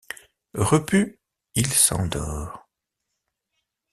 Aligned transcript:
Repu, 0.57 1.19
il 1.53 1.71
s'endort. 1.75 2.67